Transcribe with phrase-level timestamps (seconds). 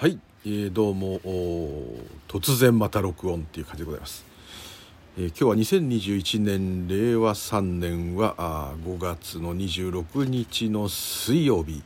[0.00, 1.18] はい、えー、どうも
[2.28, 4.24] 突然また録音っていう感じでございます、
[5.18, 11.82] えー、今日は2021年令和3年はあ5月の26日の水曜日。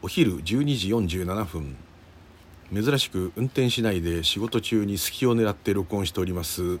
[0.00, 1.76] お昼12時47分。
[2.72, 6.80] 珍しく運転しないで仕事中に隙を狙って録音しております。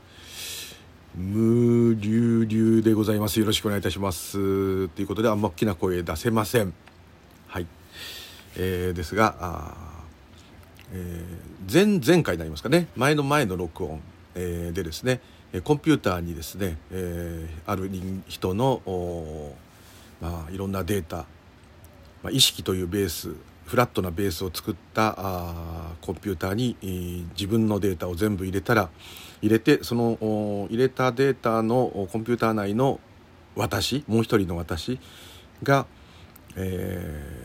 [1.14, 3.38] 無流流でございます。
[3.38, 4.88] よろしくお願いいたします。
[4.88, 6.72] ということであんま大きな声出せません。
[7.48, 7.66] はい、
[8.56, 9.97] えー、ですがあ
[10.92, 12.88] えー、前前回になりますかね。
[12.96, 14.00] 前の前の録音、
[14.34, 15.20] えー、でですね
[15.64, 17.90] コンピューターにですね、えー、ある
[18.26, 18.82] 人の
[20.20, 21.16] まあ、いろんなデータ、
[22.22, 23.34] まあ、意識というベース
[23.66, 28.88] フラットなベースを作ったあコンピューターに、えー、自分のデータを全部入れたら
[29.42, 32.98] 入れてその入れたデータのコンピューター内の
[33.54, 34.98] 私もう一人の私
[35.62, 35.86] が、
[36.56, 37.44] え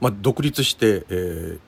[0.00, 1.60] ーまあ、独立して、えー、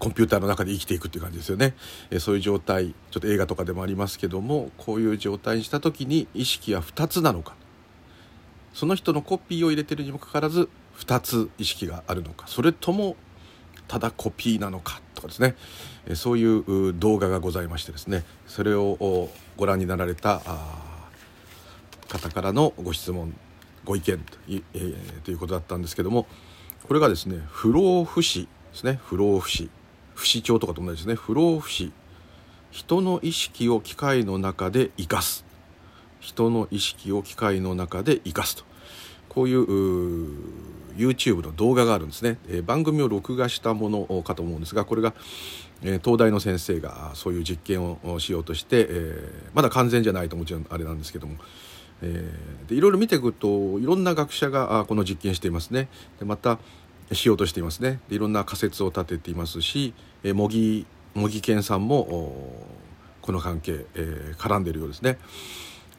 [0.00, 1.74] コンピューターの中で生きていくっていう感じですよね、
[2.10, 7.54] えそういう状態ちょっと映画とかでもありますけどもこういう状態にした時に意識は2つなのか。
[8.72, 10.68] その人のコピーを入れてるにもかかわらず
[11.00, 12.46] 2つ意識があるのか。
[12.48, 13.16] それとも
[13.88, 15.54] ただコピーなのかとかですね。
[16.06, 18.24] えそういう動画がございましてですね。
[18.46, 20.40] それをご覧になられた
[22.08, 23.34] 方からのご質問
[23.84, 26.26] ご意見と,、えー、ということだったんですけども
[26.86, 28.98] これがですね不老不死ですね。
[29.04, 29.68] 不老不死。
[30.20, 31.14] 不死鳥とかと同じですね。
[31.14, 31.92] 不老不死。
[32.70, 35.46] 人の意識を機械の中で生かす。
[36.20, 38.64] 人の意識を機械の中で生かすと。
[39.30, 39.64] こういう
[40.94, 45.14] YouTube の動画があるんですね、えー、番組を録画したものかと思うんですがこれが、
[45.82, 51.36] えー、東大の先生がそういう実験をしようとして、えー、まだ完全じゃないともちろんあれなんですけども、
[52.02, 55.88] えー、でいろいろ見ていくといろんな学者がこの実験していますね。
[56.18, 56.58] でまた
[57.12, 62.66] しようとしていますねいろんな仮説を立てていますし茂木茂木健さんも
[63.20, 65.18] この関係、えー、絡んでいるようですね。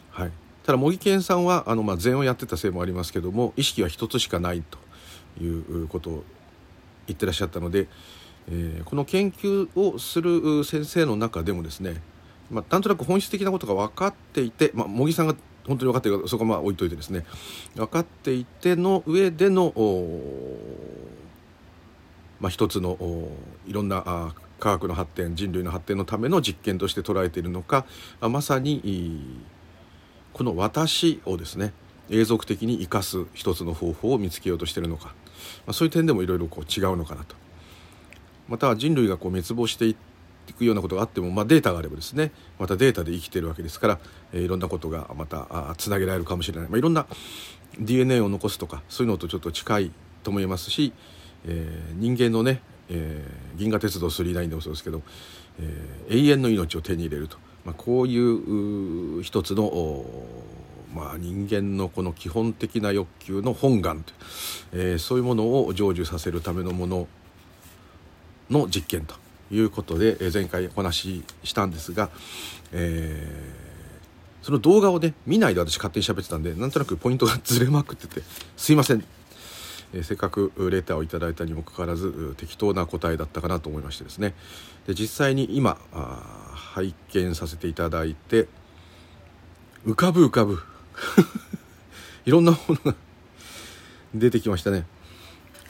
[0.09, 0.31] はい、
[0.63, 4.78] ただ茂木健さんはあの、まあ、禅をやってたせいもありますけども意識は一つしかないと
[5.41, 6.24] いうことを
[7.08, 7.88] 言ってらっしゃったので、
[8.50, 12.02] えー、この研究をする先生の中でもですね、
[12.50, 15.35] まあ、なんとなく本質的なことが分かっていて、まあ、茂木さんが
[15.67, 17.25] 本当に分かっているかそこはまあ置いといてですね。
[17.75, 19.73] 分かっていての上での
[22.39, 22.97] まあ、一つの
[23.67, 27.85] いろんなあ科学の発展人類の発展のための実験として捉えているのか
[28.19, 29.39] あまさに
[30.33, 31.72] この私をですね
[32.09, 35.13] 永続的に生かす一つの方法を見つけようとしているのか、
[35.66, 37.35] まあ、そういう点でもいろいろこう違うのかなと。
[38.47, 39.95] または人類がこう滅亡してい
[40.50, 44.00] いくようなことがあっても、まあ、データがあればですねまたデータで生きてるわけですから、
[44.34, 47.06] えー、いろんなことがまたつなげられるかもしれない、まあ、いろんな
[47.79, 49.91] DNA を残すとかそういうのとちょっと近い
[50.24, 50.94] とも言えますし
[51.46, 55.02] えー、人間のね、えー、銀河鉄道999でもそうですけど、
[55.59, 60.03] えー、永遠の命を手に入れると、まあ、こういう一つの、
[60.94, 64.13] まあ、人間のこの基本的な欲求の本願と、
[64.73, 67.08] えー、そういうものを成就させるためのもの
[68.50, 69.16] の実験と。
[69.51, 72.09] いうことで、え、前回お話ししたんですが、
[72.72, 78.22] えー、その動画をね見ないで私勝手に喋ってたんでなんとなくポイントがずれまくってて
[78.57, 79.03] すいません。
[79.94, 84.34] えせっかくレターをいただいたにもかかわらず適当な答えだったかなと思いましてですね。
[84.88, 85.78] で実際に今
[86.53, 88.47] 拝見させていただいて
[89.85, 90.59] 浮かぶ浮かぶ。
[92.25, 92.95] いろんなものが
[94.13, 94.85] 出てきましたね。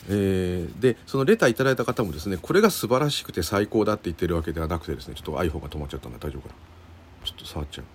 [0.09, 7.25] えー、でそのレターいただいた方もですねこれが素晴らしくて最高だって言ってるわけではなくてですねちょっと iPhone が止まっちゃったんで大丈夫かな?
[7.25, 7.85] ちょっと触っちゃう。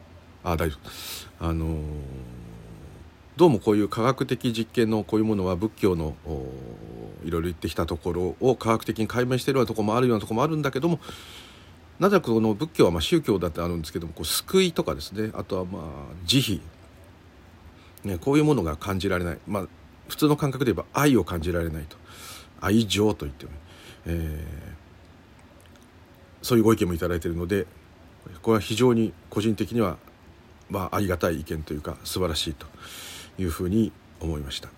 [0.45, 0.77] あ大丈
[1.41, 1.47] 夫。
[1.47, 1.77] あのー
[3.37, 6.17] どうもこういう科学的実験のこういうものは仏教の
[7.23, 11.01] いろいろ言ってきたところを科学的に解明してるようなところもあるようなところもあるんだけども
[11.99, 15.83] なぜかこの仏教はまあ宗教だってあるんですけどもこう救いとかですねあとはまあ
[16.25, 16.63] 慈
[18.05, 19.67] 悲、ね、こういうものが感じられない、まあ、
[20.09, 21.97] 普通の感覚で言えば愛を感じられないと
[22.61, 23.53] 愛情と言っても、
[24.07, 27.67] えー、そういうご意見も頂いているので
[28.43, 29.99] これは非常に個人的には
[30.71, 32.67] まあありがたい意見というか素晴らしいと。
[33.39, 34.69] いうふうに思いました。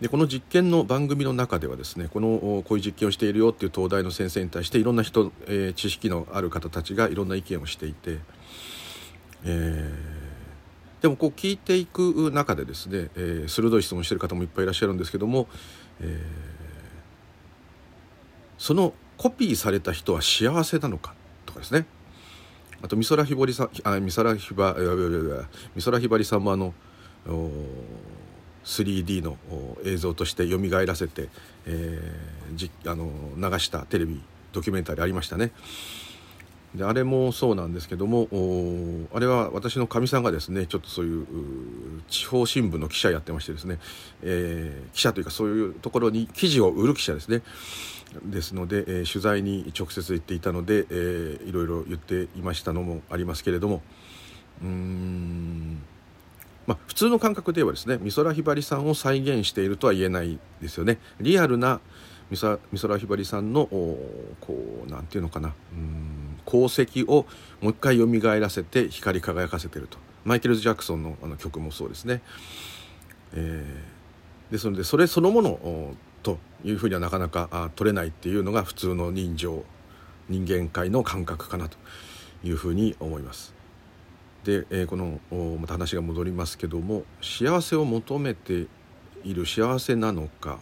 [0.00, 8.18] でこの実験の番組の中ではですねこのこういう実験をしているよっていう東大の先生に対していろんな人、えー、知識のある方たちがいろんな意見をしていて、
[9.44, 10.15] えー、
[11.06, 15.46] でもこう聞いていく中でですね、えー、鋭い質問してる方もいっぱいいらっしゃるんですけども、
[16.00, 16.18] えー、
[18.58, 21.14] そのコピーされた人は幸せなのか
[21.46, 21.86] とかですね
[22.82, 24.74] あと美空ひばりさん美空ひば
[25.76, 26.74] 美空ひばりさんもあの
[28.64, 29.38] 3D の
[29.84, 31.28] 映像として蘇らせて、
[31.66, 34.20] えー、じあの流したテレビ
[34.50, 35.52] ドキュメンタリーありましたね。
[36.76, 38.28] であれもそうなんですけども
[39.14, 41.26] あれは私のかみさんがですねちょっとそういう
[42.08, 43.78] 地方新聞の記者やってましてですね、
[44.22, 47.42] えー、記者というかそういうところに記事を売る記者ですね。
[48.24, 53.82] ですので、えー、取材に直接行っていたので、えー、いろいろ言っていましたのもありますけれども
[54.62, 55.82] うん
[56.66, 60.98] まあ、普通の感覚ではですね美空ひばりさんを再現しているとは言えないですよね。
[61.20, 61.80] リアルな
[62.30, 66.15] 美空ひばりさんのこうなんていうのかなうん
[66.46, 67.26] 功績を
[67.60, 68.06] もう一回蘇
[68.38, 72.22] らせて光り輝かせてるとマイケル・ジャクソンのあの曲もそうですね、
[73.34, 79.64] えー、ですのでそれそのものというふうにはなかなか取れないっていうのが普通の人情
[80.28, 81.76] 人間界の感覚かなと
[82.42, 83.54] いうふうに思います。
[84.44, 85.20] で、えー、この
[85.60, 88.66] また話が戻りますけども幸せを求めて
[89.24, 90.58] いる幸せなのか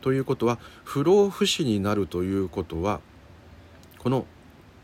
[0.00, 3.00] ということは不老不死になるということは
[3.98, 4.26] この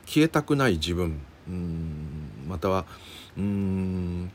[0.06, 2.84] 消えたくない自分うんまたは
[3.36, 4.30] うん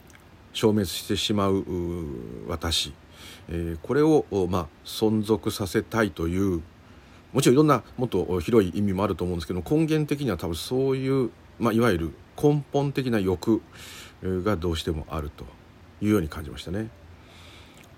[0.53, 1.63] 消滅してしまう
[2.47, 2.93] 私、
[3.49, 6.61] えー、これを、まあ、存続させたいという
[7.33, 11.29] もちろんいろんなもっと広い意味もあると思うんですけど根源的には多分そういう、
[11.59, 13.61] まあ、いわゆる根本的な欲
[14.23, 15.45] がどうしてもあると
[16.01, 16.89] いうように感じましたね。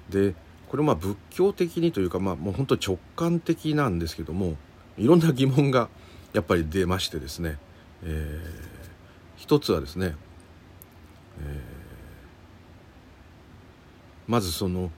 [0.10, 0.36] で
[0.68, 4.56] これまあ仏教的にというか、まあ、もう本当直感的なんですけども
[4.98, 5.90] いろんな疑問が
[6.34, 7.58] やっぱり出ましてですね、
[8.04, 8.42] えー、
[9.36, 10.16] 一つはですね、
[11.40, 11.52] えー、
[14.28, 14.92] まずその、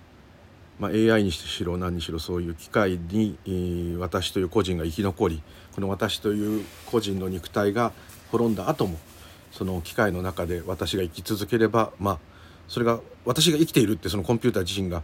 [0.79, 5.41] まあ、AI にしろ何にしろそういう機械に、えー、私という個人が生き残り
[5.73, 7.91] この私という個人の肉体が
[8.31, 8.99] 滅んだ後も
[9.51, 12.19] その機械の中で私が生き続ければまあ
[12.67, 15.03] それが私が生きているってそのコンピューター自身が、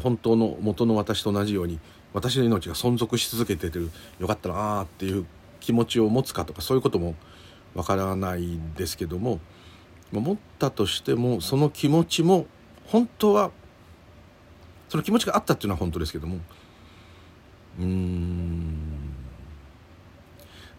[0.00, 1.78] 本当の元の私と同じように
[2.12, 5.26] 私の命が存続し続けてるよかったなあっていう
[5.60, 7.14] 気持ちを持つかとかそういうことも
[7.74, 9.40] わからないですけども
[10.12, 12.46] 持ったとしてもその気持ちも
[12.86, 13.52] 本当は
[14.88, 16.38] その気持ちがあったっていうのは本当ですけども
[17.78, 19.14] うーん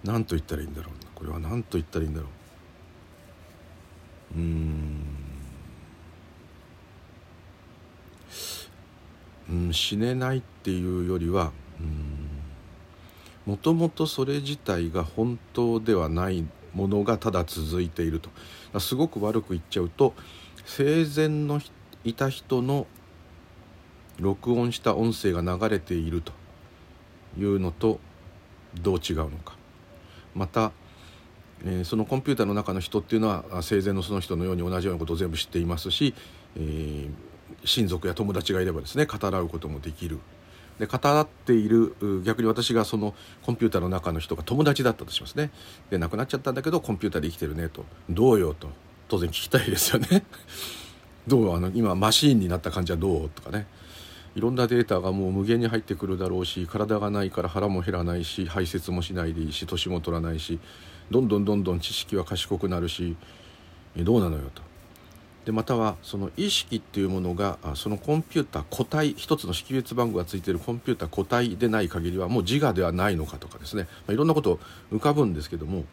[0.04, 1.12] 何と言ったらいいんだろうな。
[1.14, 2.28] これは何と言ったらいいんだろ
[4.36, 4.38] う。
[4.38, 5.06] うーん
[9.50, 12.21] うん死ねないっていうよりはうん
[13.46, 18.30] もともとそれ自体が本当ではないものがただ続いていると。
[18.80, 20.14] すごく悪く言っちゃうと
[20.66, 21.60] 生前の
[22.04, 22.88] いた人の
[24.20, 26.32] 録音した音声が流れていると
[27.38, 28.00] いうのと
[28.82, 29.56] どう違うのか。
[30.34, 30.72] また、
[31.66, 36.14] えー、そのコンピューターの中の人っていうのは生前のその人のように同じようなことを全部知っていますし、
[36.56, 37.12] えー、
[37.66, 40.20] 親族や友達がいればですね語らうこともできる。
[40.82, 43.14] で語っている逆に私がその
[43.44, 45.52] コンピューターの中の人が友達だったとしますね。
[45.92, 47.86] で亡くなっちゃったんだけどコンピューターで生きてるねと。
[48.10, 48.68] どうよと。
[49.08, 50.24] 当然聞きたいですよね。
[51.28, 51.56] どう？
[51.56, 53.30] あの今マシーンになった感じはどう？
[53.30, 53.68] とかね。
[54.34, 60.58] いろんなデータがもう無限に入ってくるだろうし体がないから腹も減らないし排泄もしないでいいし年も取らないし
[61.12, 63.16] どんどんどんどん知識は賢くなるし
[63.98, 64.71] どうなのよと。
[65.46, 74.60] でまたはその意識っていうものがそのコンピューター個体一つの識別番号がついているコンピューター個体でない限りはもう自我ではないのかとかですね、まあ、いろんなこと
[74.92, 75.86] 浮かぶんですけども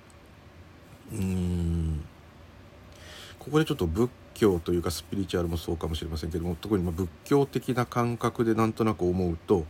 [1.12, 2.04] うん
[3.38, 9.64] ここでちょっと仏教というかスピリチュアルもそうかもしれませんけども特にま仏教的な感覚でなんとなく思うと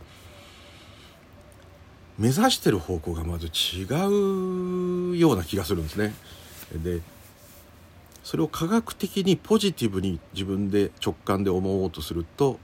[2.17, 3.85] 目指してる方向がまず違
[5.13, 6.13] うような気がするんですね。
[6.83, 6.99] で
[8.29, 12.59] それを科学的にポジティブに自分で直感で思おうとすると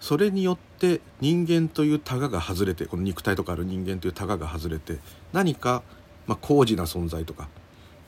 [0.00, 5.00] それによって人間というタガが外れてこの肉体とかある人間というタガが外れて
[5.34, 5.82] 何か、
[6.26, 7.50] まあ、高次な存在とか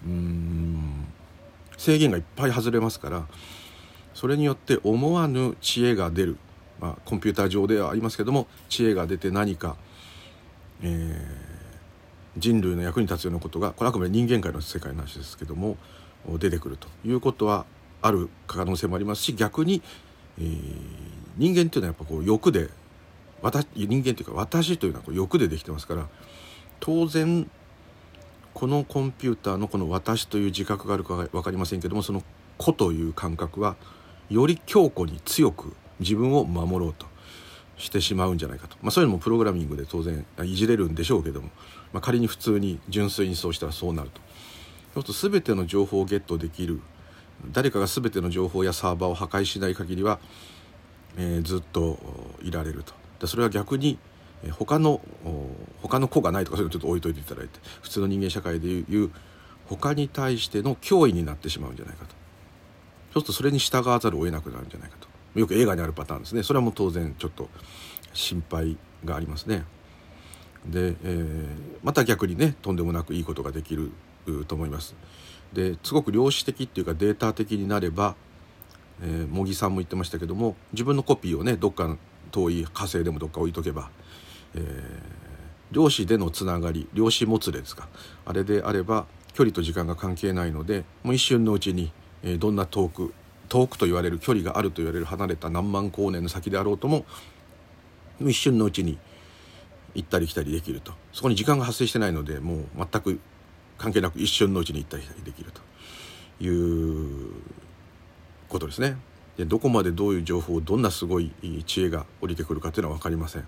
[0.06, 1.04] うん
[1.76, 3.26] 制限がいっぱい外れますから
[4.14, 6.38] それによって思わぬ知恵が出る、
[6.80, 9.76] まあ、コンピューター上ではありますけども知恵が出て何か、
[10.80, 11.20] えー、
[12.38, 15.76] 人類の役に立つようなことがこれはあくまで人間界の世界の話ですけども
[16.38, 17.66] 出てくるということは
[18.02, 19.82] ある可能性もありますし逆に、
[20.38, 20.50] えー、
[21.36, 22.68] 人間っていうのはやっぱこう欲で
[23.42, 26.08] 私人間というか私というのはこう欲でできてますから
[26.80, 27.50] 当然
[28.54, 32.22] このコンピューターのこの私という自覚があるか分かりませんけどもその
[32.58, 33.76] 個という感覚は
[34.30, 37.06] より強固に強く自分を守ろうと
[37.76, 41.48] してしまうんじゃないかと、まあ、そういうのもプログラミングで当然いじれるんでしょうけども、
[41.92, 44.20] まあ、仮に普通に純粋にそうしたらそうなると。
[44.96, 46.80] そうすると全ての情報をゲットできる
[47.52, 50.18] 誰かが全ての情報やサーバーを破壊しない限りは
[51.16, 51.98] えー、ずっと
[52.42, 52.92] いられると。
[53.20, 53.98] でそれは逆に
[54.52, 55.00] 他の
[55.82, 59.10] 他の子がないとかそういうのちょっと置いといていただいて普通の人間社会でいう
[59.66, 62.14] 他に対しての脅威になってしまうんじゃないかと。
[63.14, 65.08] そうするとそれに従わざるを得なくなるんじゃないかと。
[65.40, 66.42] よく映画にあるパターンですね。
[66.42, 67.48] それはもう当然ちょっと
[68.12, 69.64] 心配がありますね。
[70.66, 71.46] で、えー、
[71.82, 73.92] また逆にねとんでもなくいいことができる
[74.44, 74.94] と思います。
[75.52, 78.14] ですごく量子的っていうかデータ的になれば、
[79.02, 81.96] えー、茂木さんも言ってましたけども自分のコピーをねどっか
[82.30, 83.90] 遠い火星でもどっか置いとけば、
[84.54, 84.62] えー、
[85.70, 87.88] 量子でのつながり量子もつれですか
[88.24, 91.92] あれであれば距離と時間が関係ないのでもう一瞬のうちに、
[92.22, 93.14] えー、どんな遠く
[93.48, 97.04] 遠くと言われる距離があると言われる離れた何万光年の先であろうとも
[98.20, 98.98] 一瞬のうちに
[99.94, 103.20] 行ったり来たりできるとそこに時間が発生してないのでもう全く
[103.78, 107.32] 関係なく一瞬のうちに行ったり来たりできるという
[108.48, 108.96] ことですね。
[109.36, 111.30] でどこまでどういう情報どんなすごい
[111.66, 113.46] 知恵が降りてくるかというのは分かりません。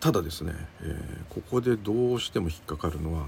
[0.00, 3.26] ただですね、えー、ここでどうしても引っかかるのは、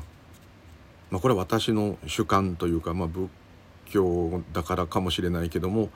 [1.11, 3.31] まあ、これは私の主観というか、まあ、仏
[3.87, 5.91] 教だからかもしれないけども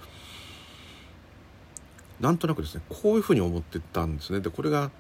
[2.21, 4.41] なんとなくですねこういうふうに思ってたんですね。
[4.41, 4.93] でこれが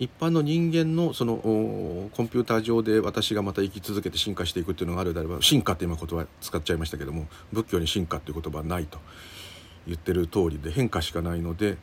[0.00, 8.98] 一般の人間のそのコンピューター上で私がまた生き続けて進化していくっていうのがあるであれば進化って今言葉使っちゃいましたけども仏教に進化っていう言葉はないと
[9.86, 11.76] 言ってる通りで変化しかないので、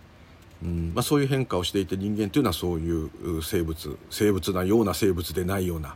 [0.64, 3.12] うんまあ、そういう変化をしていて人間というのはそういう
[3.44, 5.96] 生物生物なような生物でないような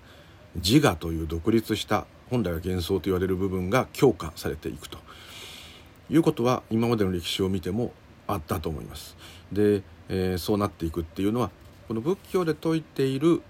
[0.56, 5.00] 自我という独立した本来は幻想と言われる部分が強化されていくと
[6.12, 7.94] いうことは今までの歴史を見ても
[8.28, 9.18] あったと思います。
[9.51, 11.50] で、えー、そうなっていくっていうのは
[11.88, 13.42] この仏教で説いている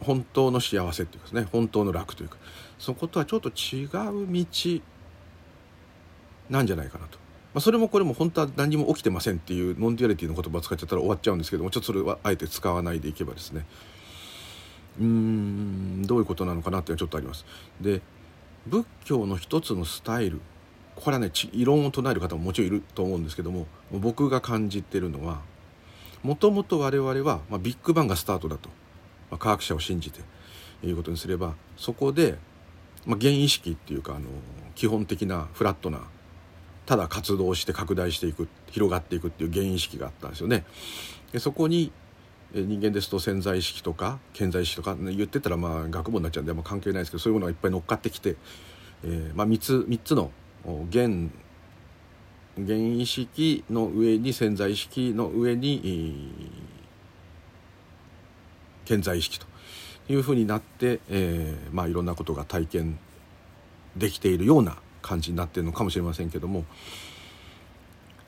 [0.00, 2.36] 本当の幸せっていうかですね本当の楽というか
[2.78, 4.80] そことはちょっと違う道
[6.50, 7.18] なんじゃないかなと。
[7.54, 13.64] まあ、それもこれも本当は何も起きてませんっていう non-duality の言葉を使っちゃったら終わっちゃうんですけどもちょっとそれはあえて使わないでいけばですね
[14.98, 17.46] うーんどういうことなのかなっていうのはちょっとあります。
[17.80, 18.02] で
[18.66, 20.40] 仏教の一つのスタイル
[20.96, 25.40] これはね異論を唱える方ももちろんいると思うんですけども僕が感じてるのは
[26.24, 28.70] もともと我々は、まあ、ビッグバンがスタートだと、
[29.30, 30.20] まあ、科学者を信じて
[30.82, 32.36] いうことにすればそこで、
[33.06, 34.26] まあ、原意識っていうかあの
[34.74, 36.00] 基本的なフラットな
[36.86, 40.64] ただ活動して拡大していく広がっていくっていう原意識があったんですよね。
[41.32, 41.92] でそこに
[42.52, 48.36] 人間ですと潜在意識とか潜在意識とか言ってたらまあ学問になっちゃうんであ関係ないですけどそういうものがいっぱい乗っかってきて、
[49.02, 50.30] えーまあ、3つ3つの
[50.92, 51.08] 原
[52.56, 56.32] 原意識の上に潜在意識の上に
[58.84, 59.46] 潜在意識と
[60.08, 62.98] いうふうになって、えー、まあいろんなことが体験
[63.96, 66.64] できているような感じになっているのかもしれませんけども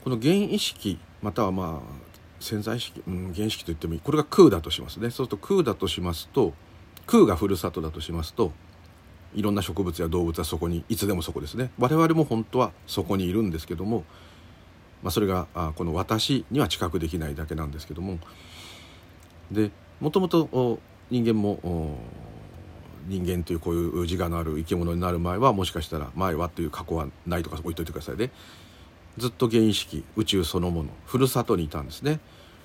[0.02, 2.06] この原意識またはまあ
[2.40, 4.00] 潜在意識、うん、原意識といってもいい。
[4.00, 5.10] これが空だとしますね。
[5.10, 6.52] そうすると空だとしますと
[7.06, 8.52] 空がふるさとだとしますと
[9.36, 11.70] いろんな植物や動物はそこにいつでもそこですね。
[11.78, 14.02] 我々も本当はそこにいるんですけども、
[15.02, 18.18] まあ、それがあこの私には知覚できないだけなんですけども。
[19.52, 21.98] でもともと人間も
[23.06, 28.30] 人間というこういう自我のある生き物になる前はもしかしたら前はという過去はないとかそこ置いといてくださいね。
[29.18, 32.20] ずっと原意識宇宙そのものふるさとにいたんですね。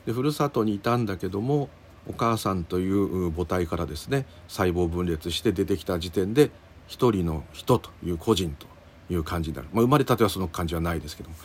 [0.05, 1.69] でふるさとにいたんだけども
[2.07, 6.51] お母さんという母体からですね細胞分裂して出てきた時点で
[6.87, 8.67] 一人の人という個人と
[9.13, 11.35] いう感じになる、まあ、生まれたてはその感じはないですけども。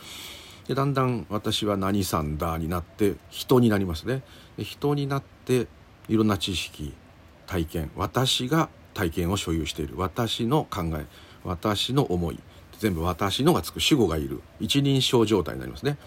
[0.67, 4.21] でだんだん私は何さんだになって人になりますね。
[4.57, 5.67] 人になって
[6.09, 6.93] いろんな知識
[7.45, 9.93] 体験私が体験を所有している。
[9.97, 11.05] 私の考え
[11.45, 12.39] 私の思い
[12.79, 14.41] 全部私のがつく主語がいる。
[14.59, 15.97] 一人称状態になりますね。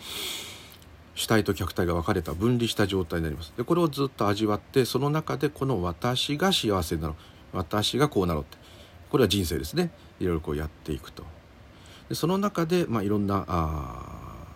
[1.21, 3.53] 主体と客体が分かれた分離した状態になります。
[3.55, 7.15] でこれをずっと味わってその中でこの私が幸せになろ
[7.53, 7.57] う。
[7.59, 8.57] 私がこうなろうって。
[9.11, 9.91] これは人生ですね。
[10.19, 11.25] いろいろこうやっていくと。
[12.09, 14.47] でその中で、まあ、いろんなあ、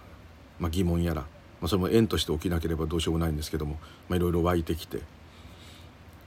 [0.59, 1.29] まあ、疑問やら、ま
[1.67, 3.75] あ、それも縁として起きなければどうしようもないんですけども、
[4.09, 5.01] まあ、いろいろ湧いてきて。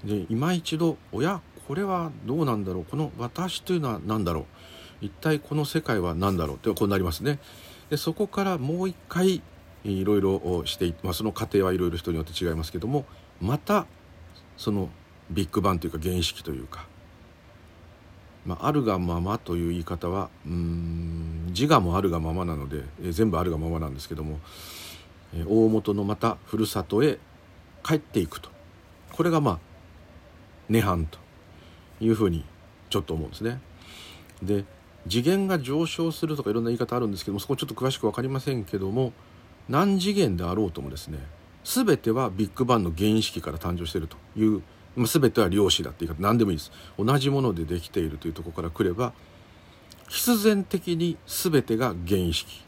[0.03, 2.85] で今一度「おやこれはどうなんだろう。
[2.85, 4.45] この私というのは何だろう。
[5.05, 6.55] 一体この世界は何だろう。
[6.57, 7.39] ってこうなりますね。
[7.89, 9.41] でそこからもう一回
[9.91, 13.05] いろいろしてまあ、その過程はいろいろ人によって違いますけども
[13.41, 13.85] また
[14.57, 14.89] その
[15.29, 16.85] ビッグバンというか原意識というか、
[18.45, 24.39] まあ、あるがままという言い方はうん自我もあるがままなので、え全部あるがままなんですけども、
[25.33, 27.17] え大元のまたふるさとへ
[27.83, 28.49] 帰っていくと
[29.11, 29.59] これがまあ
[30.69, 31.19] 涅槃と
[31.99, 32.45] いうふうに
[32.89, 33.59] ちょっと思うんですね。
[34.41, 34.65] で
[35.09, 39.13] 次元が上昇するとかいろんな言い方あるんですけどもそこちょっと詳しく分かりませんけども
[39.69, 41.19] 何次元であろうともですね
[41.63, 44.61] 全てはビッグバンの原意識から誕生しているという、
[44.95, 46.71] まあ、全ては量子だって言い方何でもいいです。
[46.97, 49.13] 同じものでできているというところからくれば
[50.07, 52.63] 必然的に全てが原意識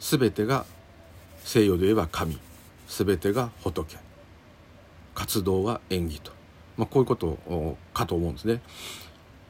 [0.00, 0.64] 全てが
[1.44, 2.38] 西洋で言えば神。
[2.88, 3.96] 全てが仏。
[5.14, 6.32] 活動は演技と、
[6.76, 8.60] まあ、こういうことかと思うんですね。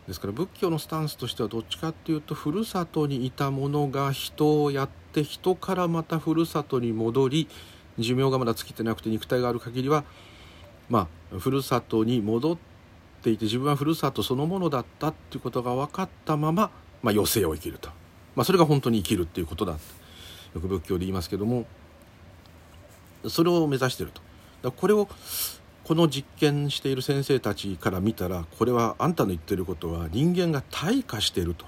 [0.07, 7.49] ですから仏教のスタンスとしてはどっちかっていうとふるさとにいたものが人をやって人からまたふるさとに戻り
[7.99, 10.05] 寿命がまだ尽きてなくて肉体がある限りは
[10.89, 12.59] まあふるさとに戻っ
[13.23, 16.71] ていて自分はふるさとそのものだったっていうことが分かったまま、
[17.03, 17.91] まあ、余生を生きると、
[18.37, 19.73] まあ、それが本当に生きるっていうことだ
[20.55, 21.67] よく仏教で言いますけども。
[23.29, 24.73] それを目指してると。
[24.73, 25.09] これを
[25.87, 31.65] この実験している先生たちから見たらこれはあんたの言ってることは人間が退化してると。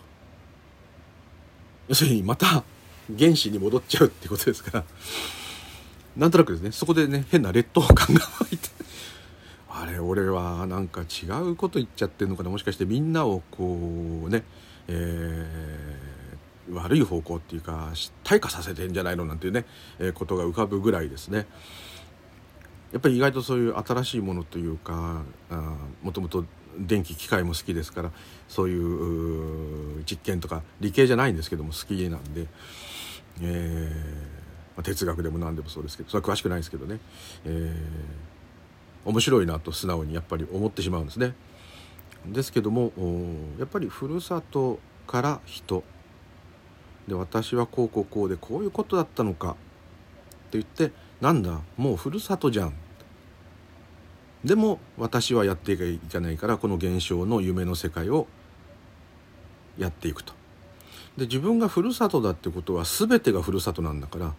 [1.86, 2.64] 要するにまた
[3.16, 4.84] 原子に戻っちゃうってことですから。
[6.16, 6.72] なんとなくですね。
[6.72, 8.68] そこでね変な劣等感が湧いて。
[9.68, 12.50] あれ俺はなんか違うこと言っちゃってるのかな。
[12.50, 14.42] もしかしてみんなをこうね、
[14.88, 17.90] えー、悪い方向っていうか
[18.24, 19.64] 退化させてんじゃないのなんていうね、
[20.00, 21.46] えー、ことが浮かぶぐらいですね。
[22.92, 25.22] やっぱり意外とそういう新しいものというか
[26.02, 26.44] もともと
[26.78, 28.12] 電気機械も好きですから
[28.48, 32.46] そういう実験とか理系じゃないんですけども好きなんで、
[33.42, 34.38] えー
[34.76, 37.00] まあ、哲学でも何でもそうですけどそれは詳しくないですけどね、
[37.44, 41.34] えー、面白いなと素直にやっぱり思ってしまうんですね。
[42.26, 42.92] ですけども
[43.58, 45.82] やっぱりふるさとから人
[47.08, 49.58] で私はこうこうこうでこういうことだったのかって
[50.52, 52.74] 言ってなんだもうふるさとじゃん
[54.44, 58.28] でも私はやっていかないからこの現象の夢の世界を
[59.76, 60.32] やっていくと。
[61.16, 64.34] で自分がふるさとだってことは全てがふるさとなんだから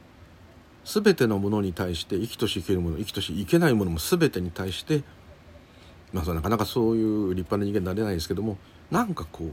[0.85, 5.03] 全てのものに対して生きとし生けるもの生きとし生けないものも全てに対して
[6.13, 8.57] まあなかなかそういう立派な人間になれないですけども
[8.89, 9.49] なんかこう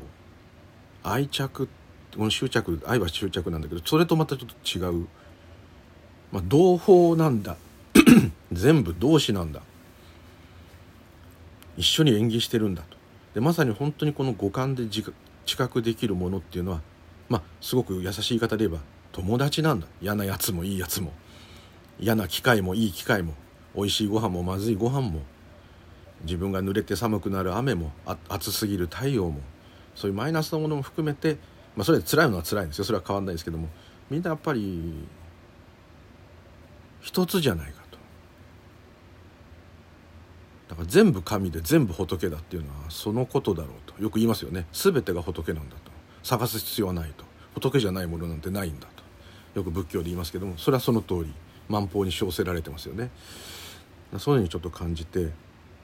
[1.02, 1.68] 愛着
[2.16, 5.08] この執着愛は執着なんだけどそれとまたちょっと違う
[6.36, 7.56] まあ、同胞なんだ。
[8.52, 9.62] 全部同志なんだ。
[11.78, 12.98] 一緒に演技してるんだと。
[13.32, 15.02] でまさに本当にこの五感で自
[15.56, 16.82] 覚できるものっていうのは
[17.30, 19.86] まあすごく優しい言い方で言えば友達なんだ。
[20.02, 21.14] 嫌なやつもいいやつも。
[21.98, 23.32] 嫌な機械もいい機械も。
[23.74, 25.22] 美味しいご飯もまずいご飯も。
[26.24, 27.92] 自分が濡れて寒くなる雨も
[28.28, 29.40] 暑すぎる太陽も。
[29.94, 31.38] そういうマイナスなものも含めて
[31.76, 32.84] まあそれ辛いのは辛いんですよ。
[32.84, 33.70] それは変わんないですけども。
[34.10, 34.92] みんなやっぱり
[37.06, 37.98] 一つじゃないかと。
[40.70, 44.02] だから全部神で全部仏だっていうのはそのことだろうと。
[44.02, 44.66] よく言いますよね。
[44.72, 45.92] 全てが仏なんだと。
[46.24, 47.24] 探す必要はないと。
[47.54, 49.04] 仏じゃないものなんてないんだと。
[49.54, 51.32] よく仏教で言いますけどもそれはその通り。
[51.68, 53.10] 万法に称せられてますよね。
[54.18, 55.32] そういうふうにちょっと感じて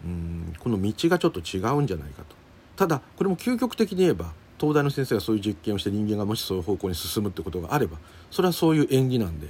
[0.05, 2.37] うんこの道がちょっと違うんじゃないかと。
[2.77, 7.99] ただこれも究極的に言えば東大の先生がそういう実験をして人間がもしそういう方向に進むってことがあれば
[8.31, 9.49] それはそういう縁起なんで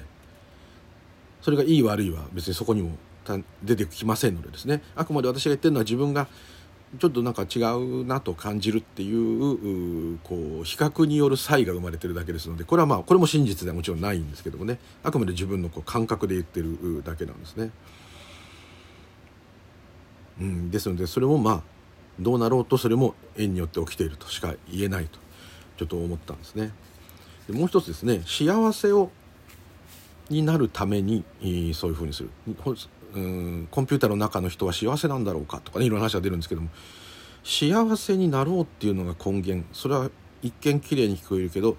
[1.42, 2.96] それがいい悪いは別にそこにも
[3.62, 6.28] 出てきませんのでですねあくまで私が言ってるのは自分が
[6.98, 17.70] ちょっとなんか違うなと感じるっていうこう比較による差異が生まれてるだけですのでこれはまあこれも真実ではもちろんないんですけどもねあくまで自分のこう感覚で言ってるだけなんですね。
[20.40, 21.62] うん、ですのでそれもまあ
[22.18, 25.18] どうなろうとそれも縁によって起きているとしか言えないと
[25.78, 26.72] ちょっと思ったんですね。
[27.50, 29.10] もう一つですね幸せを
[30.32, 31.24] になるために、
[31.74, 32.30] そういうふうにする。
[33.14, 36.70] うんコンピューターの中の人は幸せなんだろうかとかねいろんな話が出るんですけども。
[37.44, 39.66] 幸せになろうっていうのが根源。
[39.72, 40.10] それは
[40.42, 41.76] 一見綺麗に聞こえるけど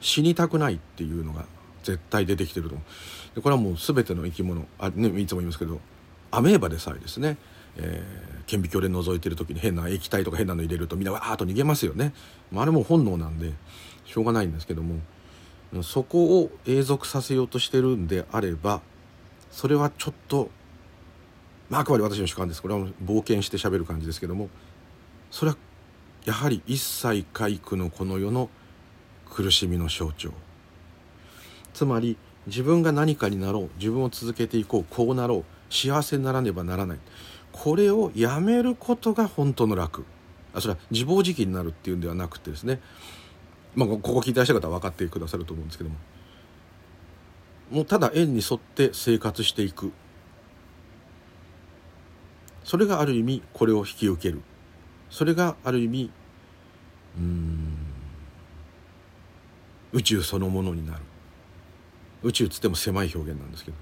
[0.00, 1.46] 死にたくないっていうのが
[1.82, 2.84] 絶対出てきてると思
[3.32, 3.34] う。
[3.36, 5.80] でこれはもう全ての生き物あ、ね、いつも言いますけど
[6.30, 7.38] アメーバでさえですね、
[7.76, 12.12] えー、顕微鏡で覗いてる時に変な液体とか変なの入れるとみんなわーっと逃げますよね、
[12.50, 13.52] まあ、あれも本能なんで
[14.04, 14.96] しょうがないんですけども。
[15.80, 18.82] そこを永続させようとしてるんであれば
[19.50, 20.50] それはちょっと
[21.70, 22.60] まああくまで私の主観です。
[22.60, 24.50] これは冒険してしゃべる感じですけども
[25.30, 25.56] それは
[26.26, 28.50] やはり一切皆苦のこの世の
[29.30, 30.32] 苦しみの象徴。
[31.72, 36.98] つまり自分が何かになろう自分を続けていこうこうなろう幸せにならねばならない。
[37.50, 40.04] これをやめることが本当の楽。
[40.54, 42.80] あそれは自暴自棄になるっていうんではなくてですね。
[43.74, 45.96] まあ、ここ聞いてらっしゃる方は分かってくださると思うんですけども。
[47.70, 49.92] もうただ縁に沿って生活していく。
[52.64, 54.42] それがある意味これを引き受ける。
[55.10, 56.10] それがある意味
[57.16, 57.76] うん
[59.92, 61.00] 宇宙そのものになる。
[62.22, 63.76] 宇宙つっても狭い表現なんですけど。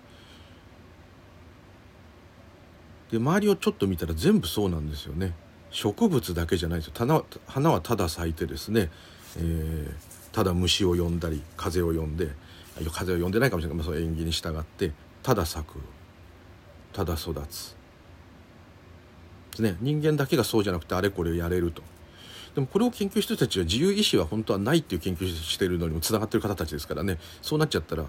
[3.11, 5.35] で周りをちょっと見たら全部そうなんですよね。
[5.71, 7.25] 植物だけじゃないですよ。
[7.47, 8.91] 花はただ咲いてですね、
[9.39, 12.31] えー、ただ虫を呼んだり風を呼んで
[12.93, 15.79] 風を呼んでないかもしれないけど、まあ、その縁起に従ってただ咲く
[16.93, 17.77] ただ育つ。
[19.61, 19.77] ね。
[19.81, 21.83] 人間だけがそうじゃなくてあれこれやれると。
[22.55, 27.19] でもこれを研究してる人たちは自由意志は本当はないっていう研究してるのにもつながってる方たちですからね。
[27.43, 28.05] そうなっちゃったら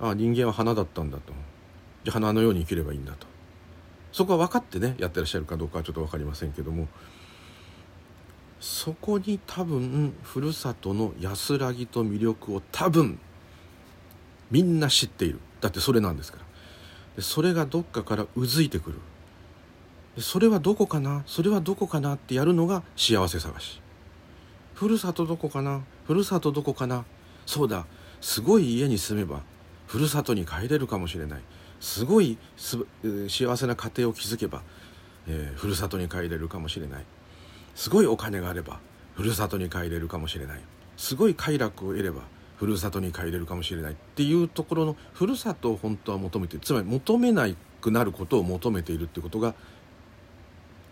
[0.00, 1.32] ああ人間は花だったんだと。
[2.04, 3.26] じゃあ花のように生きればいいんだと。
[4.10, 6.88] そこは分かってねやってらっしゃるかどうかはちょっと分かりませんけども。
[8.62, 13.18] そこに多分ふるさとの安らぎと魅力を多分
[14.52, 15.40] みんな知っている。
[15.60, 16.44] だってそれなんですから。
[17.16, 19.00] でそれがどっかからうずいてくる。
[20.14, 21.24] でそれはどこかな？
[21.26, 23.80] それはどこかなってやるのが幸せ探し。
[24.74, 25.82] ふるさとどこかな？
[26.06, 27.04] ふるさとどこかな？
[27.46, 27.84] そうだ。
[28.20, 29.40] すごい家に住めば
[29.88, 31.40] ふるさとに帰れるかもしれない。
[31.80, 32.38] すごい
[33.28, 34.62] 幸せな家庭を築けば、
[35.26, 37.04] えー、ふるさとに帰れるかもしれない。
[37.74, 38.80] すごいお金があれば
[39.14, 40.60] ふるさとに帰れるかもしれない。
[40.96, 42.22] すごい快楽を得れば
[42.56, 47.48] ふるさとに帰れるかもしれないっていうところのふるさとを本当は求めてつまり求めな
[47.80, 49.54] くなることを求めているってことが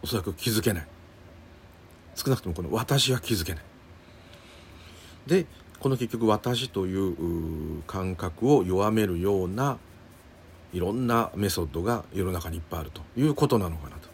[0.02, 0.86] おそらく気づけない。
[2.16, 3.64] 少なくともこの私は気づけない。
[5.26, 5.46] で
[5.78, 9.78] この結局私という感覚を弱めるような
[10.72, 14.08] いろんなメソッドが世の中にいっぱいあるということなのかなと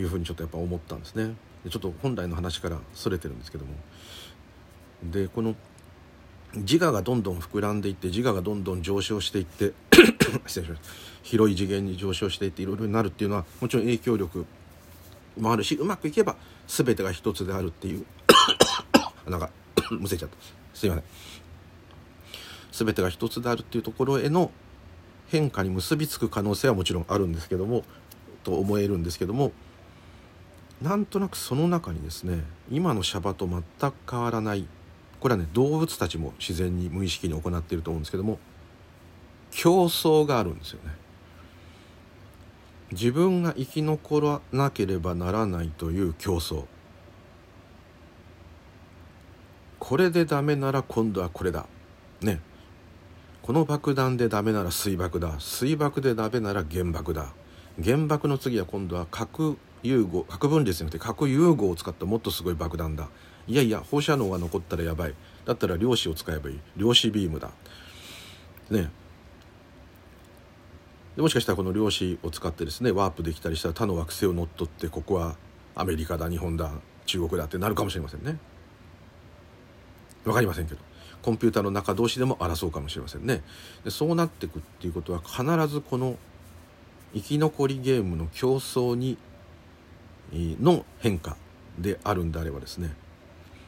[0.00, 1.34] いうふうにちょっとやっぱ思ったんですね。
[1.68, 3.74] ちょっと本来の話からそれてるんですけども。
[5.02, 5.54] でこの
[6.54, 9.72] 自我がどんどん膨らんでいって自我がどんどん上昇していって
[10.46, 10.82] 失礼します
[11.24, 14.46] 広い次元に上昇していっていろいろになるっていうのはもちろん影響力
[15.38, 16.36] もあるしうまくいけば
[16.68, 18.06] 全てが一つであるっていう
[19.28, 19.50] なんか
[19.90, 20.36] むせちゃった。
[20.74, 21.04] すいません。
[22.72, 24.50] 全てが一つであるっていうところへの
[25.28, 27.84] 変化に結びつく可能性はもちろんあるんですけども
[28.42, 29.52] と思えるんですけども
[30.84, 34.66] なんとなくその中にですね今のシャバと全く変わらない
[35.18, 38.38] これはね動物たちも自然に無意識に行っていると思うんですけども
[39.50, 40.90] 競争があるんですよね。
[42.92, 46.64] 自分が生き残らなければならないという競争。
[49.78, 51.66] これでダメなら今度はこれだ。
[52.20, 52.40] ね。
[53.42, 55.38] この爆弾でダメなら水爆だ。
[55.38, 57.32] 水爆でダメなら原爆だ。
[57.82, 63.08] 原爆の次は今度は核融合核分裂じゃなくて核融合を使ったもっとすごい爆弾だ。
[63.46, 65.14] いやいや放射能が残ったらやばい。
[65.44, 66.60] だったら量子を使えばいい。
[66.76, 67.50] 量子ビームだ。
[68.70, 68.90] ね。
[71.16, 75.36] でもしかしたらこの量子を使ってですねワープできたりしたら他の惑星を乗っ取ってここは
[75.74, 76.72] アメリカだ日本だ
[77.06, 78.38] 中国だってなるかもしれませんね。
[80.24, 80.80] 分かりませんけど。
[81.22, 83.42] コンピューターの中同士でも争うかもしれませんね。
[83.82, 86.16] でそうなっていくっていうことは必ずこの
[87.14, 89.16] 生き残りゲームの競争に
[90.32, 91.36] の変化
[91.78, 92.94] であるんであればですね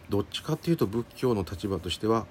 [0.08, 2.26] どっちかっていうと仏教の立場としては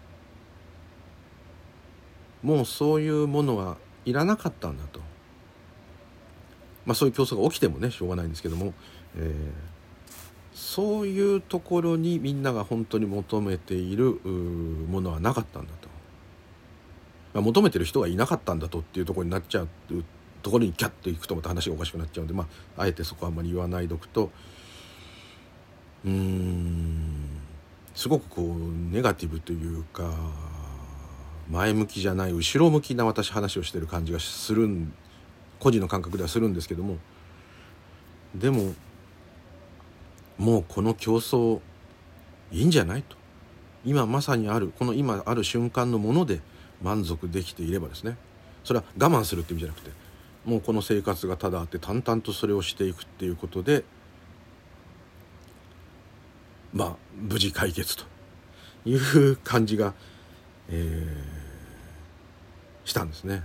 [2.43, 4.99] もうそういうものはいらなかったんだと。
[6.86, 8.75] まあそういう競争が起きてもねしょうがないんですけども、
[9.17, 14.19] えー、そういうところにみんなが本当に求めている
[14.88, 15.89] ものはなかったんだと、
[17.34, 19.67] まあ、求めてる人がいなかったんだとっていうところになっちゃう
[20.45, 24.29] ところにキャッといくとまた話がおかしくなっちゃうんで、まあ、あえてそこはあんまり言わないでおくと
[26.05, 27.41] うーん
[27.95, 30.13] すごくこうネガティブというか
[31.49, 34.93] 前向きじゃない後ろ向きな私話をしてる感じがするん
[35.60, 36.97] 個人の感覚ではするんですけども
[38.36, 38.75] でも
[40.38, 41.60] もうこの競争
[42.51, 43.17] いいんじゃないと。
[43.84, 46.41] 今まさにあるこの今ある瞬間のもので
[46.84, 48.15] 満足できていればですね。
[48.63, 50.04] それは我慢するって意味じゃなくて
[50.45, 53.84] もうこの生活がただあって淡々とそれをしていくっていうことで
[56.73, 58.03] まあ無事解決と
[58.86, 59.93] いう感じが
[60.69, 63.43] えー、したんですね。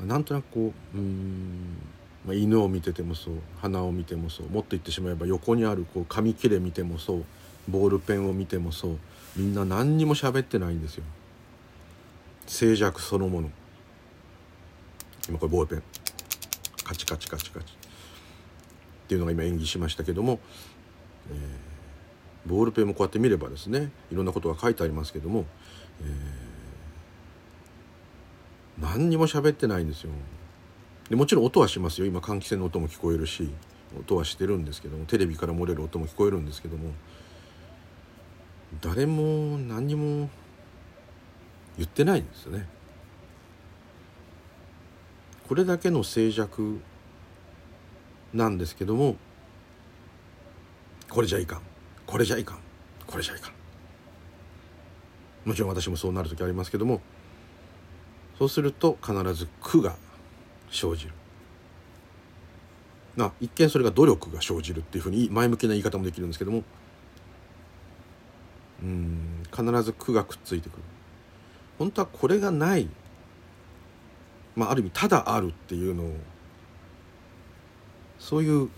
[0.00, 1.78] なんとなくこううん、
[2.26, 7.24] まあ、犬を見ててもそう花を見てもそうもっと言ってしまえば横にあるこう紙切れ見てもそう
[7.68, 8.98] ボールペンを見てもそう
[9.36, 11.04] みんな何にも喋ってないんですよ。
[12.46, 13.50] 静寂そのもの
[15.28, 15.82] 今これボールペン。
[16.84, 17.72] カチカチカチカチ。
[17.72, 20.38] っていうのが今演技しましたけども、
[21.30, 21.74] えー
[22.46, 25.46] ボールペンもこうやって見ればですねいろんなことが書いてありますけども、
[26.02, 30.10] えー、何にも喋ってないんですよ。
[31.08, 32.06] でもちろん音はしますよ。
[32.06, 33.50] 今換気扇の音も聞こえるし
[33.98, 36.92] 音はしてるんですけどもテレビから漏れる音も聞こえるんですけども
[38.80, 40.28] 誰も何にも
[41.76, 42.66] 言ってないんですよね。
[45.48, 46.80] これだけの静寂
[48.32, 49.16] なんですけども
[51.08, 51.60] これじゃいかん。
[52.06, 52.58] これじゃいかん。
[53.06, 53.52] これじゃいかん。
[55.48, 57.00] もちろん私もそうなる時ありますけども
[58.38, 59.94] そうすると必ず苦が
[60.70, 61.12] 生じる。
[63.16, 66.64] な一見それが努力が生じるっていうふうに前向きな言い方もできるんですけども
[68.82, 70.82] うん必ず苦がくっついてくる。
[71.78, 72.88] 本当はこれがない
[74.56, 76.14] まあある意味ただあるっていうのを
[78.18, 78.70] そういう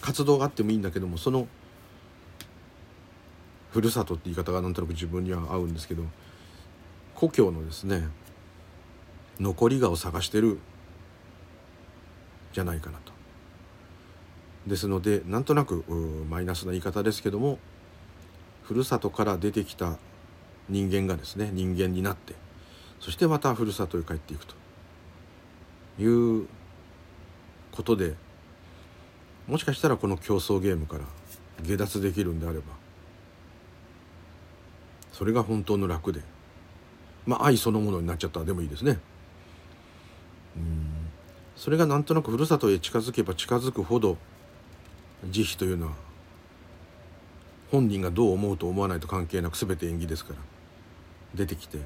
[0.00, 1.48] 活動があってもいいんだけどもその
[3.70, 6.04] ふるさとって言い方がなんとなく自分には合うんですけど
[7.14, 8.08] 故郷のですね
[9.40, 10.58] 残りがを探してる
[12.52, 13.12] じゃないかなと。
[14.66, 15.84] ですのでなんとなく
[16.28, 17.58] マイナスな言い方ですけども
[18.62, 19.98] ふるさとから出てきた
[20.68, 22.34] 人間がですね人間になって
[22.98, 24.54] そしてまたふるさとへ帰っていくと
[25.98, 26.46] いう
[27.72, 28.14] ことで
[29.46, 31.04] もしかしたらこの競争ゲームから
[31.62, 32.64] 下脱できるんであれば
[35.12, 36.20] それが本当の楽で
[37.26, 38.98] まあ愛そのものになっちゃったでもいいですね。
[40.56, 40.86] うん。
[41.56, 44.18] それがなんとなくふるさとへ近づけば近づくほど
[45.30, 45.92] 慈悲というのは
[47.70, 50.38] 本人がどう思うと思わないと関係なく全て縁起ですから
[51.34, 51.78] 出てきて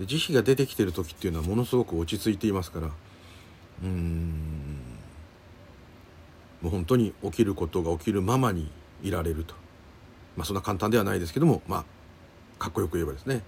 [0.00, 2.88] 慈悲が出てきてる時っていうのはものすごく落ち着いていますから
[3.82, 4.72] うん。
[6.60, 8.70] もう本当に起きることが起きるままに
[9.02, 9.54] いられると。
[10.36, 11.84] まあそんな簡単ではないですけどもまあ
[12.58, 13.42] かっこよく言えばですね。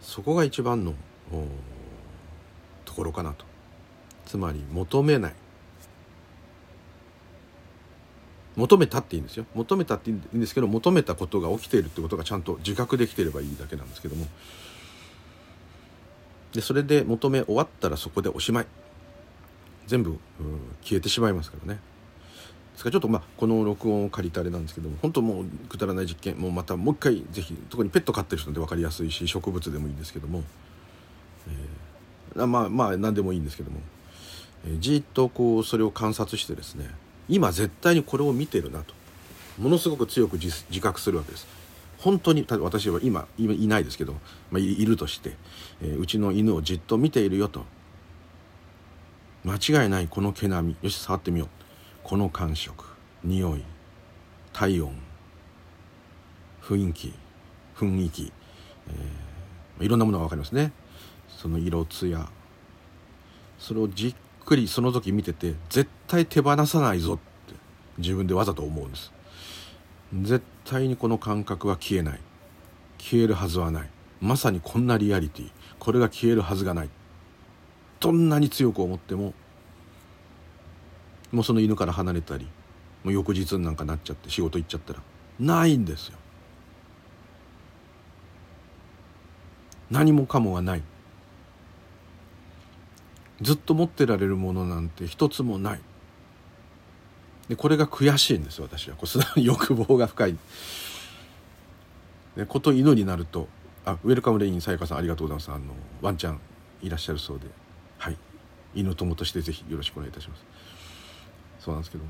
[0.00, 0.94] そこが一番の
[2.84, 3.44] ところかなと。
[4.26, 5.34] つまり求めない。
[8.56, 9.46] 求めたっていいんですよ。
[9.54, 14.26] 求めたっていいんですけど求めたことが起きているってことがちゃんと自覚できていればいいだけなんですけども。
[16.52, 18.66] でそれで求め終わったらそこでおしまい。
[19.88, 20.18] 全部
[20.82, 21.80] 消えてしまいますからね。
[22.74, 30.44] ですからちょっとまあこの録音を借りたあれなんですけども本当もうくだらない実験もうまたもう一回ぜひ特にペット飼ってる人で分かりやすいし植物でもいいんですけども、
[32.34, 33.80] えー、まあまあ何でもいいんですけども、
[34.64, 36.88] えー、じっとこうそれを観察してですね
[37.28, 38.94] 今絶対にこれを見てるなと
[39.58, 41.48] ものすごく強く自覚するわけです。
[41.98, 44.12] 本当に私は今今いないですけど、
[44.52, 45.32] まあ、いるとして、
[45.82, 47.64] えー、うちの犬をじっと見ているよと
[49.48, 50.76] 間違いないこの毛並み。
[50.82, 51.48] よし触ってみよう。
[52.04, 52.84] この感触。
[53.24, 53.64] 匂い。
[54.52, 54.92] 体温。
[56.62, 57.14] 雰囲気。
[57.74, 58.32] 雰囲気、
[58.88, 60.72] えー、いろんなものが分かりますね。
[61.28, 62.28] その色艶。
[63.58, 67.54] それをじっくりその時見てて絶対手放さないぞって
[67.98, 69.12] 自分でわざと思うんです。
[70.22, 72.20] 絶対にこの感覚は消えない。
[72.98, 73.90] 消えるはずはない。
[74.20, 75.50] まさにこんなリアリティ。
[75.78, 76.90] これが消えるはずがない。
[78.00, 79.34] どんなに強く思っても
[81.32, 82.48] もうその犬から離れたり
[83.04, 85.02] もう翌日なんかなっちゃって仕事行っちゃったら
[85.38, 86.18] ないんですよ。
[89.90, 90.82] 何もかもがない。
[93.40, 95.80] ずっと持ってられるものなんて一つもない。
[97.48, 98.96] でこれが悔しいんです私は。
[98.96, 100.36] こ素直に 欲望が深い。
[102.36, 103.48] でこと犬になると
[103.84, 105.50] あウェルカムレインさやかさんありがとうございます。
[105.52, 106.40] あのワンちゃん
[106.82, 107.46] いらっしゃるそうで。
[108.74, 110.44] 犬友としてぜひよろしくお願いいたします。
[111.60, 112.06] そうなんですけど、え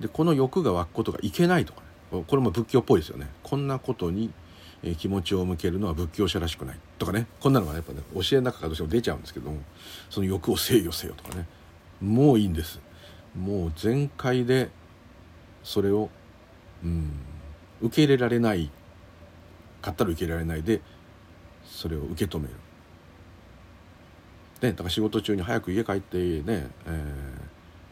[0.00, 3.28] ー、でこの欲が湧くことがいけないとか、ね、これも仏教っぽいですよね。
[3.42, 4.32] こんなことに
[4.82, 7.26] え気持ちを向けるのは仏教者らしくないとかね。
[7.40, 9.58] こんなのがやっぱね教えの中からどうしても出ちゃうんですけども。
[10.10, 11.46] その欲を制御せよとかね。
[12.00, 12.80] もういいんです。
[13.36, 14.70] もう全開で
[15.62, 16.10] それを
[16.84, 17.10] うん
[17.82, 18.70] 受け入れられない
[19.82, 20.80] かったら受け入れられないで
[21.64, 22.54] それを受け止める。
[24.62, 27.04] ね、だから仕事中に早く家帰ってね、え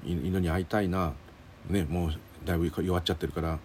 [0.07, 1.13] ー、犬に会いたいな、
[1.69, 2.11] ね、もう
[2.47, 3.59] だいぶ弱っちゃってるから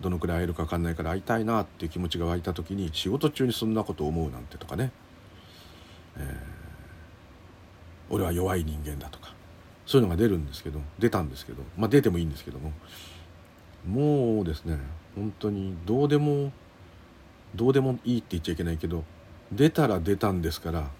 [0.00, 4.90] どのくらい会えるか分かんないから会いたいなっていう気持ちが湧いた時に仕事中にそんなこと思うなんてとかね、
[6.16, 6.24] えー、
[8.10, 9.32] 俺は弱い人間だとか
[9.86, 12.72] そういうのが出るんですけど出たんですけどまあ出てもいいんですけども
[13.86, 14.78] もうですね
[15.14, 16.52] 本当にどうでも
[17.54, 19.04] どうでもいいって言っちゃいけないけど
[19.52, 20.90] 出たら出たんですから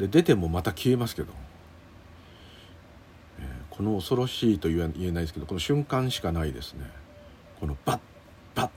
[0.00, 1.32] で出てもまた消えますけど、
[3.38, 6.86] えー、この恐ろしいと言えないですけどこの瞬間しかないですね。
[7.60, 8.00] このバッ
[8.54, 8.70] バッ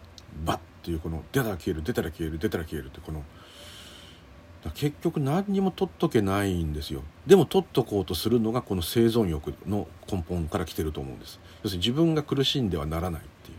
[0.46, 3.24] バッっていうこの出たら消える出たら消える出たら消えるってこの
[4.72, 7.04] 結局何にも取っとけないんですよ。
[7.26, 11.40] でも取っとこうとするのがこの生存欲の根本から来てると思うんです。
[11.64, 13.58] 要するに自分が苦しんではならないっていう。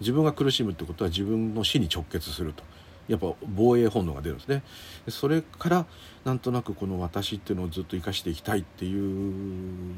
[0.00, 2.62] 自分が苦しむってことは自分の死に直結すると。
[3.08, 4.62] やっぱ防衛本能が出るんですね。
[5.08, 5.86] それから
[6.24, 9.94] なんとなくこの私っていうのをずっと生かしていきたいっていう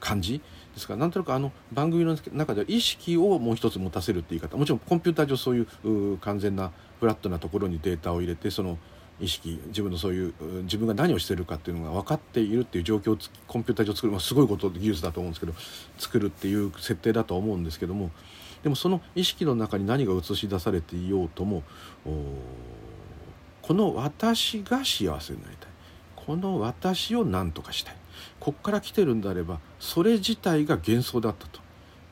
[0.00, 0.40] 感じ
[0.74, 0.94] ですか。
[0.94, 4.56] らなんとなくあの番組の中では意識をもう一つ持たせるって言い方。
[4.56, 8.78] もちろんコンピューター上そういう完全なフラットなところにデータを入れてその
[9.20, 15.54] 意識自分のそういう自分が何をしてるかっていうのが分かっているっていう状況をコンピューター上作る、まあ、すごいこと技術だと思うんですけど
[15.98, 18.10] 作るっていう設定だと思うんですけども
[18.64, 21.62] でもその意識の中に何が映し出されていようとも
[23.62, 25.70] この私が幸せになりたい。
[26.16, 27.96] この私を何とかしたい。
[28.40, 31.60] こっから来てるんであればそれ自体が幻想だったと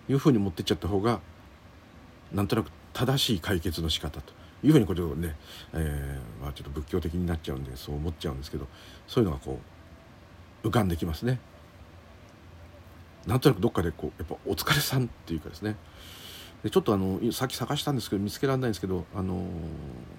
[0.08, 1.20] いうふうに持ってっちゃった方が
[2.32, 4.32] なんとなく正しい解決の仕方と。
[4.64, 5.34] いうふうにこれをね、
[5.72, 8.68] えーまあ、ちょっと仏教的になっちゃうんでそう思っちゃうんですけど
[9.08, 9.58] そういうのがこ
[10.62, 11.40] う浮かんできますね。
[13.26, 15.76] なんとなくどっかでこうやっぱお疲れさんっていうかですね。
[16.62, 19.44] でちょっとあのさっき探したんですけど見つけられないんですけどあの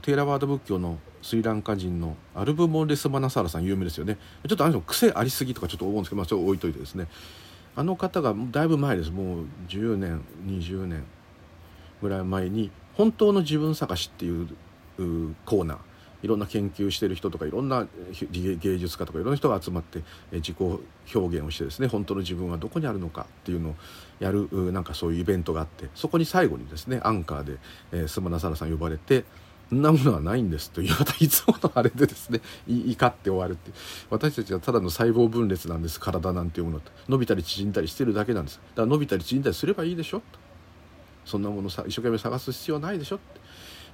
[0.02, 4.18] テーラワード仏教のスリランカ人のアルブ・モレス・マナサーラさん有名ですよね。
[4.48, 7.08] ちょっとあの人癖ありすぎとかちょっと思うんですけど、まあ、それ置いといてですね。
[7.76, 9.12] あの方がだいぶ前です。
[9.12, 11.06] もう10年20年
[12.02, 14.48] ぐらい前に「本当の自分探し」っていう
[15.46, 15.78] コーナー。
[16.24, 17.86] いろんな研究してる人とかいろんな
[18.32, 23.76] 芸術家とかいろんな人が集まって自己表現をしてですね本当の自分はどこにあるのかっていうのを
[24.20, 27.58] やるなんかそういうイベントがあってそこに最後にですねアンカーで、
[27.92, 29.26] えー、スマナサラさん呼ばれて
[29.70, 33.72] 「そんなものはないんです」というまたいつものあれでですね 怒って終わるって
[34.10, 38.56] 私たちはただの細胞分裂なんです体なんていうもの伸びたり縮んだりしてるだけなんです。
[38.56, 40.22] だから伸びたり縮んだりすればいいでしょ
[41.26, 43.42] そんなものさ一生懸命探す必要ないでしょって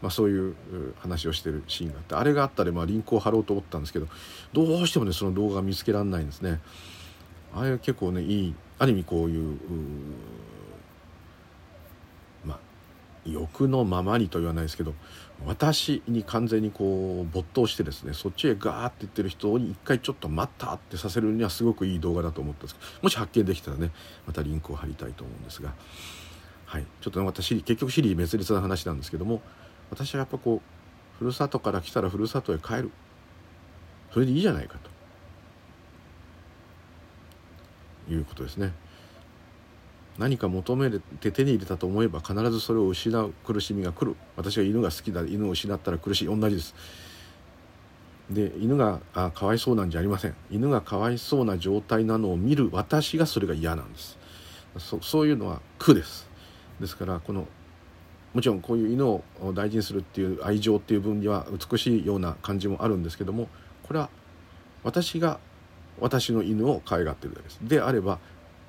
[0.01, 0.55] まあ、そういう
[0.99, 4.07] 話をしてるシーンがあってあれがあったらまあリンクを貼ろうと思ったんですけど
[4.53, 6.61] どうしてもねその動画が見つけられないんですね。
[7.53, 9.57] あれ結構ねいいある意味こういう
[12.45, 12.59] まあ
[13.25, 14.93] 欲のままにと言わないですけど
[15.45, 23.91] 私に完全にこう没頭してですねそっちへガーって言ってる人に一回ちょっと待ったってさせるにはすごくいい動画だと思ったんですけどもし発見できたらね
[24.27, 25.73] またリンクを貼りたいと思うんですが、
[26.65, 29.41] はい、ちょっとまた結局シリー滅裂な話なんですけども
[29.91, 32.91] 私はやっぱこうふるさとから来たらふるさとへ帰る。
[34.13, 34.77] それでいいじゃないか
[38.07, 38.13] と。
[38.13, 38.73] いうことですね。
[40.17, 44.15] 何か求めて手に入れたと思えば必ずそれを失う苦しみが来る。
[44.35, 46.25] 私は犬が好きだ犬を失ったら苦しい。
[46.25, 46.75] 同じです。
[48.29, 50.35] で犬があかわいそうなんじゃありません。
[50.51, 54.17] 犬がかわいそうな状態なのを見る私がそれが嫌なんです。
[54.77, 56.29] そそういうのは苦です。
[56.79, 57.47] ですからこの
[58.33, 63.47] もちろんこういう犬を大事にするっていう愛情っていう分には美しいような感じもあるんですけども
[63.83, 64.09] これは
[64.83, 65.39] 私が
[65.99, 67.59] 私の犬を可愛がってるだけです。
[67.61, 68.19] であれば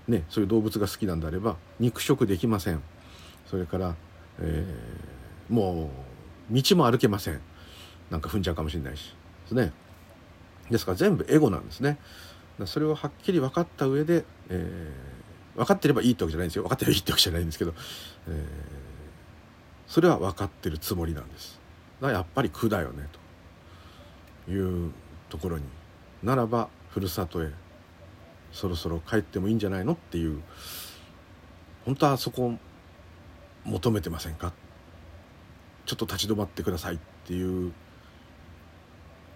[0.08, 2.82] ねそういう動物が好きなんであれば肉食できません。
[3.46, 3.94] それから、
[4.40, 5.90] えー、も
[6.50, 7.40] う道も歩けません。
[8.10, 9.14] なんか踏んじゃうかもしれないし。
[9.44, 9.72] ですね。
[10.70, 11.98] ですから全部エゴなんですね。
[12.64, 16.62] それをはっきり分かった上で、えー、分かってればいいってわけじゃないんですよ。
[16.64, 17.74] 分かってればいいってわけじゃないんですけど、
[18.28, 18.79] えー
[19.90, 21.58] それは分かってるつもりなんです。
[22.00, 23.08] だやっぱり苦だよね
[24.46, 24.92] という
[25.28, 25.64] ところに
[26.22, 27.50] ならばふるさとへ
[28.52, 30.40] そろそろ帰ってもいいんじゃないのっていう
[31.84, 32.58] 本当はそこを
[33.64, 34.52] 求めてませんか？
[35.86, 37.72] ちょっと立ち止まってくださいっていう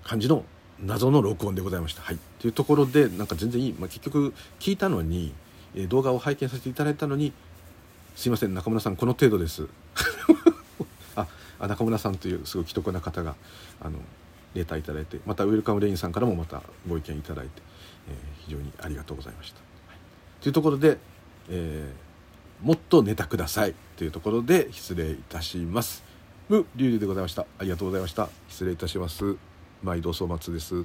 [0.04, 0.44] 感じの
[0.80, 2.02] 謎の録音でございました。
[2.02, 5.34] はい、というところでなんか全然いい、まあ、結局聞いたのに、
[5.88, 7.32] 動画を拝見させていただいたのに
[8.14, 9.66] すいません中村さんこの程度です
[11.16, 11.26] あ
[11.68, 13.34] 中村さんというすごい奇特な方が
[13.80, 13.98] あの
[14.54, 17.62] レターいただいてまたウェルカムレインさんからもまたご意見いただいて、
[18.08, 19.58] えー、非常にありがとうございました。
[19.58, 20.98] はい、というところで、
[21.48, 26.04] えー、もっとネタくださいというところで失礼いたします。
[26.48, 27.46] ムリュウリュウでございました。
[27.58, 28.28] ありがとうございました。
[28.48, 29.36] 失礼いたします。
[29.82, 30.84] 毎度粗末です。